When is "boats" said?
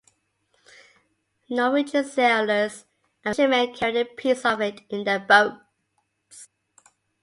5.19-6.49